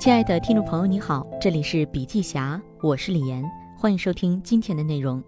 [0.00, 3.44] 亲爱的听众朋友，你好，这里是笔记侠，我是李岩，
[3.76, 5.22] 欢迎收听今天的内容。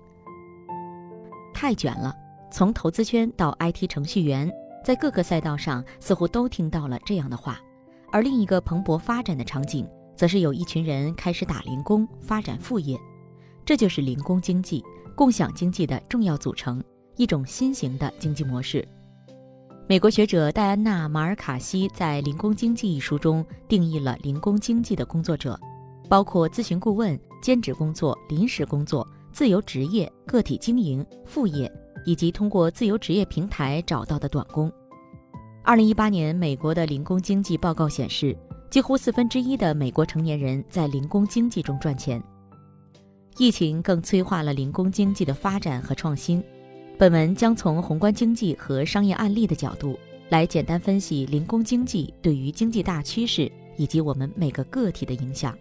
[1.53, 2.17] 太卷了，
[2.51, 4.51] 从投资圈到 IT 程序员，
[4.83, 7.61] 在各个赛道上似乎都听到了这样的话。
[8.11, 9.87] 而另一个蓬勃发展的场景，
[10.17, 12.99] 则是有一群人开始打零工，发展副业，
[13.67, 14.83] 这就是零工经济、
[15.15, 16.83] 共享经济的重要组成，
[17.17, 18.89] 一种新型的经济模式。
[19.89, 25.59] 美国学者戴安娜·马尔卡西在《零工经济》一书中定义了零工经济的工作者，
[26.09, 31.71] 包括咨询顾问、兼职工作、临时工作、自由职业、个体经营、副业，
[32.07, 34.73] 以及通过自由职业平台找到的短工。
[35.63, 38.37] 二零一八年美国的零工经济报告显示，
[38.71, 42.23] 几乎四分之一的美国成年人在零工经济中赚钱。
[43.37, 46.43] 疫情更催化了零工经济的发展和创新。
[46.99, 55.57] 本文将从宏观经济和商业案例的角度来简单分析零工经济对于经济大趋势以及我们每个个体的影响。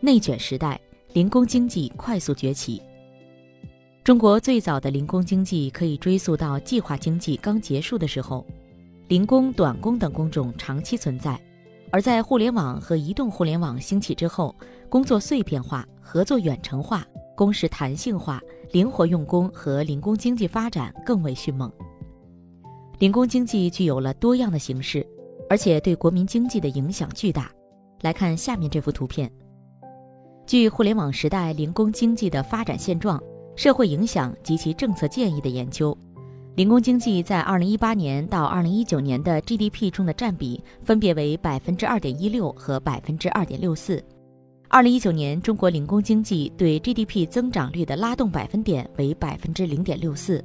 [0.00, 0.78] 内卷时代，
[1.14, 2.82] 零工经济快速崛起。
[4.04, 8.46] 中国最早的零工经济可以追溯到计划经济刚结束的时候，
[9.08, 11.40] 零工、短工等工种长期存在。
[11.90, 14.54] 而在互联网和移动互联网兴起之后，
[14.88, 18.42] 工作碎片化、合作远程化、工时弹性化。
[18.72, 21.70] 灵活用工和零工经济发展更为迅猛。
[22.98, 25.06] 零工经济具有了多样的形式，
[25.48, 27.50] 而且对国民经济的影响巨大。
[28.02, 29.30] 来看下面这幅图片。
[30.46, 33.20] 据互联网时代零工经济的发展现状、
[33.56, 35.96] 社会影响及其政策建议的研究，
[36.56, 44.02] 零工经济在2018年到2019年的 GDP 中的占比分别为百分之二点一六和百分之二点六四。
[44.68, 50.44] 二零一九年，中国零工经济对 GDP 增长率的拉动百分点为百分之零点六四。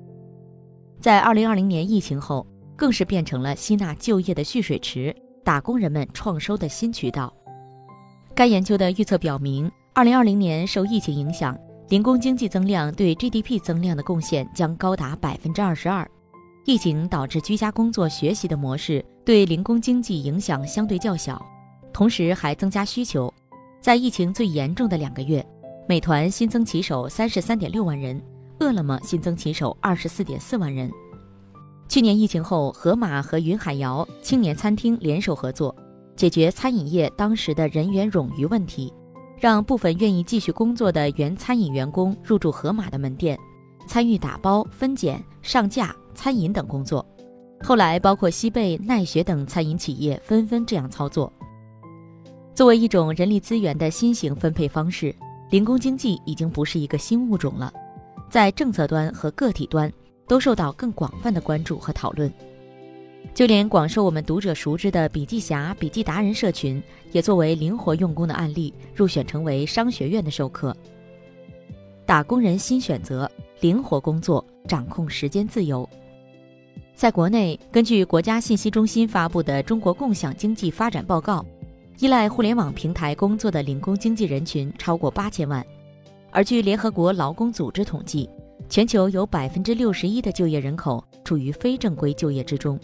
[0.99, 7.33] 在二零二零年疫情后，更是变成了吸纳就业的蓄水池，打工人们创收的新渠道。
[8.35, 11.57] 该研究的预测表明，二零二零年受疫情影响，
[11.89, 16.09] 零工经济增量对 GDP 增量的贡献将高达百分之二十二。
[16.65, 21.43] 疫情导致居家工作学习的模式对零工经济影响相对较小，
[21.91, 23.33] 同时还增加需求。
[23.81, 25.43] 在疫情最严重的两个月，
[25.87, 28.21] 美团新增骑手三十三点六万人，
[28.59, 30.87] 饿了么新增骑手二十四点四万人。
[31.89, 35.75] 去年疫情后，盒马和云海肴青年餐厅联手合作，
[36.15, 38.93] 解决餐饮业当时的人员冗余问题，
[39.39, 43.35] 让部分愿意继续工作的原餐饮员工入驻盒马的门店，
[43.87, 47.03] 参与打包、分拣、上架、餐饮等工作。
[47.63, 51.33] 后来，包括西贝、奈雪等餐饮企业纷纷这样操作。
[52.53, 55.15] 作为一种人力资源的新型分配方式，
[55.49, 57.71] 零工经济已经不是一个新物种了，
[58.29, 59.91] 在政策端和个体端
[60.27, 62.31] 都受到更广泛的关注和讨论。
[63.33, 66.81] 就连广受我们读者熟知的笔记侠、笔记达人社群，
[67.13, 70.75] 也作为灵活用工的案例入选成为商学院的授课。
[72.05, 73.31] 打工人新选择：
[73.61, 75.87] 灵活工作，掌控时间自由。
[76.93, 81.39] 在国内，根据国家信息中心发布的《中国共享经济发展报告》。
[81.99, 85.63] 依赖互联网平台工作的零工经济人群超过八千万，
[86.31, 88.27] 而据联合国劳工组织统计，
[88.67, 92.79] 全球有百分之六十一的就业人口处于非正规就业之中。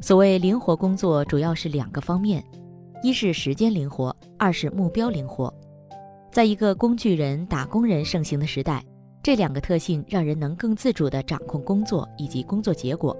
[0.00, 2.44] 所谓灵活工作，主要是两个方面：
[3.02, 5.52] 一是时间灵活，二是目标灵活。
[6.32, 8.84] 在一个工具人、打工人盛行的时代，
[9.22, 13.16] 这两个特性让人能更自主地掌控工作以及工作结果。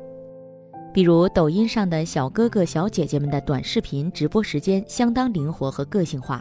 [0.94, 6.40] 比如抖音上的小哥哥、小姐姐们的短视频直播时间相当灵活和个性化。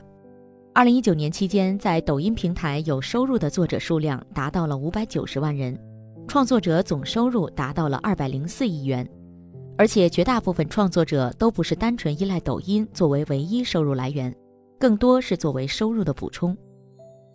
[0.76, 5.76] 二零一九年期间，在抖音平台有收入的作者数量达到了五百九十万人，
[6.28, 9.10] 创作者总收入达到了二百零四亿元。
[9.76, 14.32] 而且绝大部分创作者都不是单纯依赖抖音作为唯一收入来源，
[14.80, 16.56] 更多是作为收入的补充。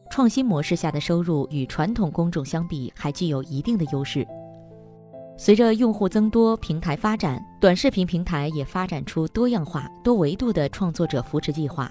[0.08, 4.24] 创新模式下的收入与传统工种相比还具有一定的优势。
[5.40, 11.88] 随着用户增多，平台发展，短视频平台也发展出多样化、多维度的创作者扶持计划。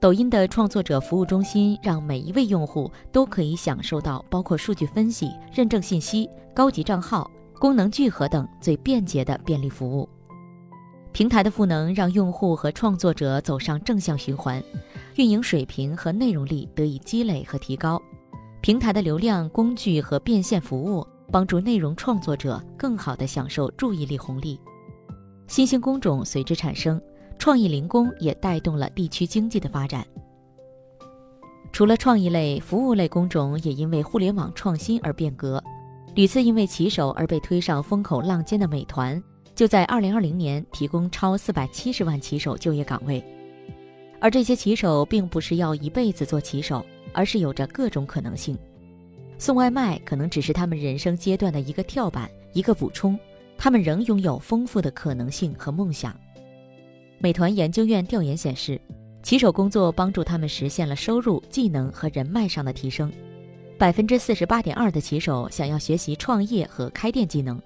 [0.00, 10.08] 抖音的创作者服务中心让每一位用户都可以享受到包括数据分析、认证信息、高级账号、功能聚合等最便捷的便利服务。
[11.12, 14.62] 平台的赋能让用户和创作者走上正向循环，
[15.16, 18.00] 运营水平和内容力得以积累和提高。
[18.62, 21.06] 平台的流量、工具和变现服务。
[21.30, 24.58] 帮助内容创作者更好地享受注意力红利，
[25.46, 27.00] 新兴工种随之产生，
[27.38, 30.04] 创意零工也带动了地区经济的发展。
[31.72, 35.62] 除了创意类、服务类工种，也因为互联网创新而变革。
[36.16, 39.22] 屡次因为骑手而被推上风口浪尖的美团，
[39.54, 43.24] 就在2020年提供超470万骑手就业岗位。
[44.20, 48.58] 而这些骑手并不是要一辈子做骑手，而是有着各种可能性。
[49.40, 53.18] 送外卖可能只是他们人生阶段的一个跳板，一个补充，
[53.56, 56.14] 他们仍拥有丰富的可能性和梦想。
[57.18, 58.78] 美团研究院调研显示，
[59.22, 63.10] 骑手工作帮助他们实现了收入、技能和人脉上的提升。
[63.78, 67.58] 百分之四十八点二的骑手想要学习创业和开店技能。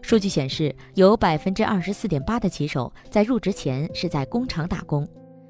[0.00, 5.06] 数据显示，有百分之二十四点八的骑手在入职前是在工厂打工，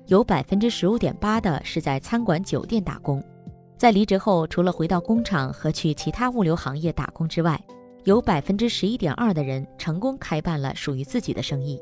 [0.08, 3.22] 有百分之十五点八的是在餐馆、酒店打工。
[3.78, 7.58] 在离职后，除了回到工厂和去其他物流行业打工之外，
[8.02, 11.80] 有百分之十一点二的人成功开办了属于自己的生意。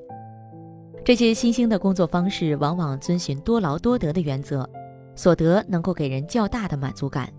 [1.03, 4.69] 这些新兴的工作方式往往遵循多劳多得的原则，
[5.15, 7.33] 所得能够给人较大的满足感。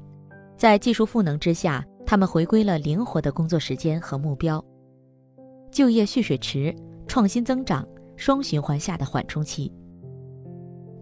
[0.55, 4.63] 在技术赋能之下，他们回归了灵活的工作时间和目标。
[5.71, 6.73] 就业蓄水池，
[7.05, 9.71] 创新增长，双循环下的缓冲期。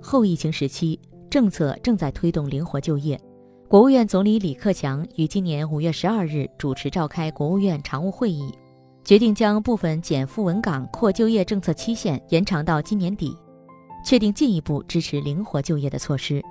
[0.02, 1.00] 后疫情时期，
[1.30, 3.18] 政策正在推动灵活就业。
[3.68, 8.54] 国务院总理李克强于今年五月十二日主持召开国务院常务会议，
[9.04, 13.36] 决定将部分减负稳岗、扩就业政策期限延长到今年底，
[14.06, 16.44] 确定进一步支持灵活就业的措施。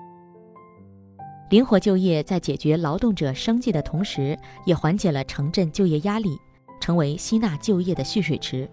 [1.51, 6.37] 灵活就业在解决劳动者生计的同时，也缓解了城镇就业压力，
[6.81, 8.69] 成为吸纳就业的蓄水池。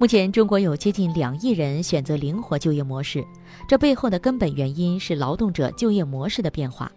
[0.00, 3.24] 目前，中国有接近两亿人选择灵活就业模式，
[3.68, 6.90] 这背后的根本原因是劳动者就业模式的变化。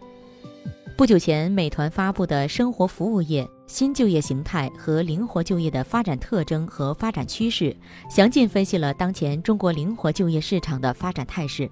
[0.95, 7.65] 不久前，美团发布的《生活服务业新就业形态和灵活就业的发展特征和发展趋势》，
[8.15, 11.69] 详尽分析了当前中国灵活就业市场的发展态势。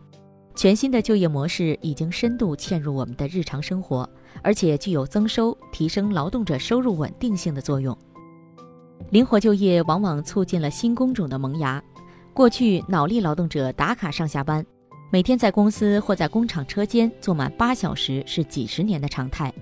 [0.56, 4.09] 全新的就业模式已经深度嵌入我们的日常生活，
[4.41, 7.95] 而且具有增收、提升劳动者收入稳定性的作用。
[9.12, 11.81] 灵活就业往往促进了新工种的萌芽。
[12.33, 14.65] 过去，脑力劳动者打卡上下班，
[15.13, 19.53] 每天在公司或在工厂车间坐满八小时是几十年的常态，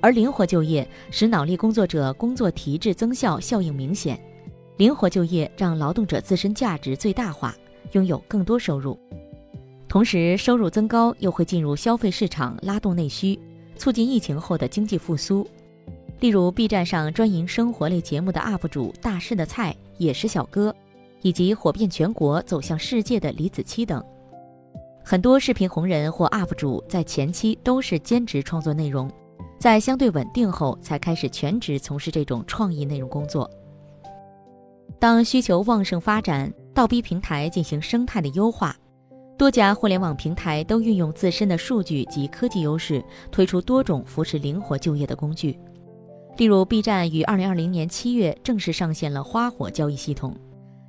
[0.00, 4.16] 而灵活就业使脑力工作者工作提质增效效应明显。
[4.76, 7.52] 灵活就业让劳动者自身价值最大化，
[7.90, 8.96] 拥有更多收入。
[9.88, 13.36] 同时，收入增高又会进入消费市场，拉动内需，
[13.76, 15.44] 促进疫情后的经济复苏。
[16.20, 20.72] 例如，B 站上专营生活类节目的 UP 主“大师的菜”也是小哥，
[21.20, 24.02] 以及火遍全国、走向世界的李子柒等，
[25.06, 29.10] 很多视频红人或 UP 主在前期都是兼职创作内容，
[29.58, 33.48] 在相对稳定后才开始全职从事这种创意内容工作。
[34.98, 38.74] 当需求旺盛发展，倒逼平台进行生态的优化。
[39.36, 45.58] 多家互联网平台都运用自身的数据及科技优势，推出多种扶持灵活就业的工具。
[46.38, 50.34] 例如，B 站于二零二零年七月正式上线了花火交易系统，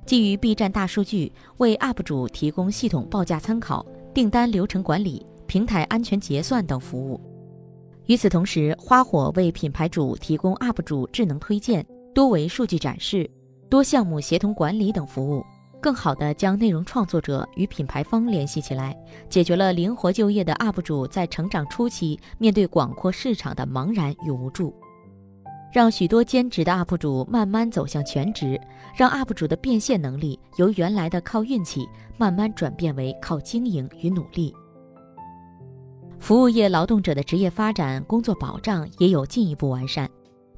[0.06, 3.84] 基于 B 站大数据，为 UP 主提供系统报价参考、
[4.16, 7.20] 订单流程管理、平台安全结算等服务。
[8.06, 13.30] 与此同时，花火为品牌主提供 UP 主智能推荐、多维数据展示、
[13.68, 15.44] 多项目协同管理等服务。
[15.82, 18.96] 更好地将内容创作者与品牌方联系起来，
[19.28, 24.74] 解决了灵活就业的 UP 主在成长初期面对广阔市场的茫然与无助，
[25.72, 28.58] 让许多兼职的 UP 主慢慢走向全职，
[28.96, 34.54] 让 UP 主的变现能力由原来的靠运气慢慢转变为靠经营与努力。
[36.18, 40.08] 服务业劳动者的职业发展、工作保障也有进一步完善，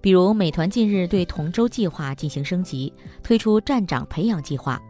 [0.01, 4.81] 比如美团近日对同舟计划进行升级，推出站长培养计划。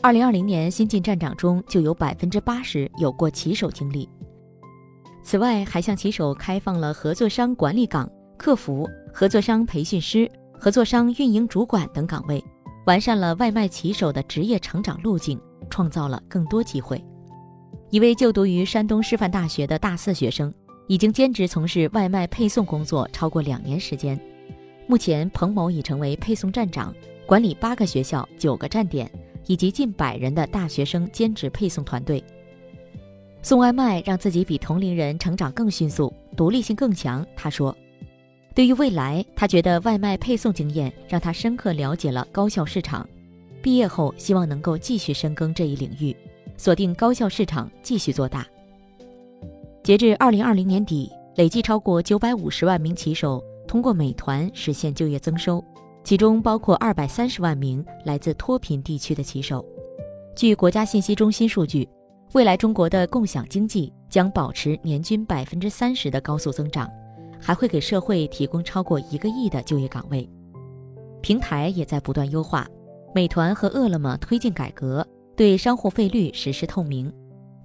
[0.00, 4.08] 二零二零年新进站长中就有百分之八十有过骑手经历。
[5.24, 12.42] 此外，还向骑手开放了合作商管理岗、客服、合作商培训师、合作商运营主管等岗位，
[12.86, 17.04] 完善了外卖骑手的职业成长路径，创造了更多机会。
[17.90, 20.54] 一位就读于山东师范大学的大四学生，
[20.86, 24.18] 已经兼职从事外卖配送工作超过两年时间。
[24.86, 26.94] 目前，彭某已成为配送站长，
[27.26, 29.10] 管理八个学校、九个站点。
[29.46, 32.22] 以及近百人的大学生兼职配送团队，
[33.40, 37.26] 送外卖让自己比同龄人成长更迅速，独立性更强。
[37.34, 37.74] 他说
[38.54, 43.08] ：“对于未来，他觉得外卖配送经验让他深刻了解了高校市场。
[43.62, 46.16] 毕业后，希望能够继续深耕这一领域，
[46.56, 48.46] 锁定高校市场，继续做大。”
[49.84, 55.62] 截至二零二零年底，累计超过九百五十万名骑手通过美团实现就业增收。
[56.04, 59.64] 其中包括二百三十万名来自脱贫地区的骑手。
[60.34, 61.86] 据国家信息中心数据，
[62.32, 66.88] 未来中国的共享经济将保持年均百分之三十的高速增长，
[67.40, 70.28] 还会给社会提供超过一个亿的就业岗位。
[71.20, 72.66] 平台也在不断优化，
[73.14, 77.12] 美团和饿了么推进改革，对商户费率实施透明，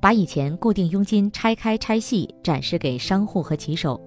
[0.02, 4.00] 把以前固定佣金拆开拆细展示给商户和骑手，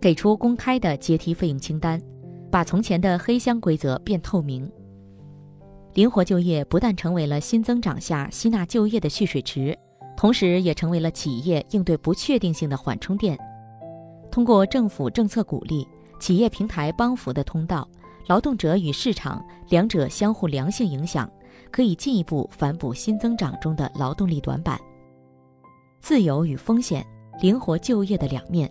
[0.00, 2.00] 给出公开的阶梯费用清单，
[2.50, 4.70] 把从前的黑箱规则变透明。
[5.94, 9.76] 灵活就业不但成为了新增长下吸纳就业的蓄水池，
[10.16, 13.38] 同时也成为了企业应对不确定性的缓冲垫。
[14.32, 15.86] 通过政府政策鼓励、
[16.18, 17.86] 企业平台帮扶的通道，
[18.26, 21.30] 劳动者与市场两者相互良性影响，
[21.70, 24.80] 可以进一步反哺新增长中的劳动力短板。
[26.00, 27.06] 自由与风险，
[27.42, 28.68] 灵活就业的两面。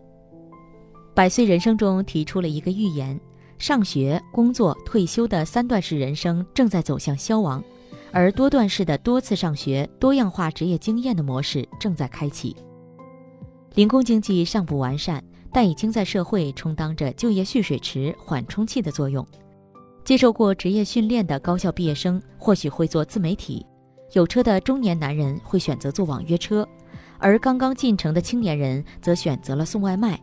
[1.13, 3.17] 百岁人生中提出了一个预言。
[3.59, 7.63] 上学、工作、退休的三段式人生正在走向消亡，
[8.11, 12.55] 而多段式的多次上学、多样化职业经验的模式正在开启。
[13.75, 19.25] 零工经济尚不完善，但已经在社会充当着就业蓄水池、缓冲器的作用。
[20.03, 23.65] 接受过职业训练的高校毕业生或许会做自媒体，
[24.13, 26.67] 有车的中年男人会选择做网约车，
[27.19, 30.19] 而刚刚进城的青年人则选择了送外卖。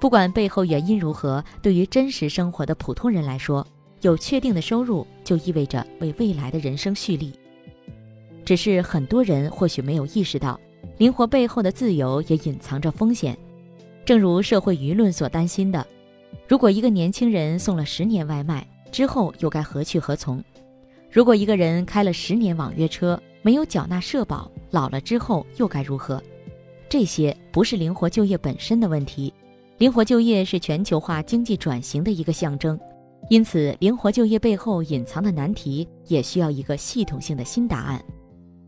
[0.00, 3.64] 不管背后原因如何，对于真实生活的普通人来说，
[4.00, 7.32] 有确定的收入就意味着为未来的人生蓄力。
[8.44, 10.58] 只是很多人或许没有意识到，
[10.96, 13.38] 灵活背后的自由也隐藏着风险。
[14.04, 15.86] 正如社会舆论所担心的，
[16.48, 20.42] 如果一个年轻人送了十年外卖之后，又该何去何从？
[21.10, 26.22] 如果一个人开了十年网约车，没有缴纳社保，老了之后又该如何？
[26.88, 29.32] 这些不是灵活就业本身的问题。
[29.78, 32.78] 灵活就业是全球化经济转型的一个象征，
[33.30, 38.04] 因此，灵活就业背后隐藏的难题也需要一个系统性的新答案。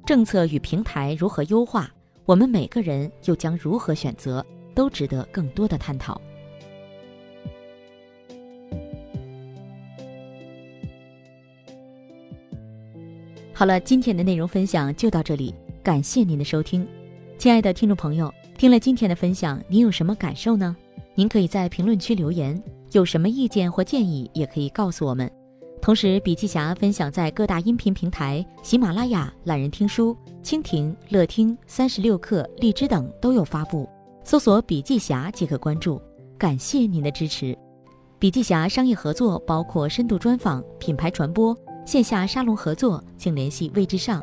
[0.07, 1.91] 政策与平台如何优化，
[2.25, 6.21] 我们每个人又将如何选择，都值得更多的探讨。
[13.57, 16.87] 好了，今天的内容分享就到这里，感谢您的收听，
[17.39, 20.77] 亲爱的听众朋友，听了今天的分享，您有什么感受呢？
[21.15, 25.31] 您可以在评论区留言，有什么意见或建议也可以告诉我们。
[25.81, 33.89] 同时，笔记侠分享在各大音频平台、喜马拉雅、懒人听书、蜻蜓、乐听、三十六课、荔枝等都有发布，
[34.25, 36.01] 搜索“笔记侠”即可关注。
[36.39, 37.57] 感谢您的支持。
[38.19, 44.23] 笔记侠商业合作包括深度专访、品牌传播、线下沙龙合作，请联系魏志尚，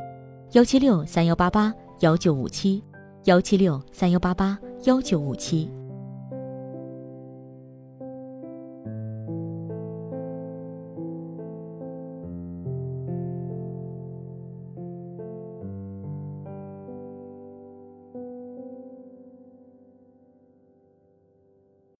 [0.53, 2.81] 幺七六三幺八八幺九五七，
[3.25, 5.69] 幺七六三幺八八幺九五七。